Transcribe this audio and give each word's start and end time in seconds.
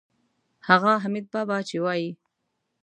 هغه 0.67 0.91
حمیدبابا 1.03 1.57
چې 1.69 1.77
وایي. 1.83 2.09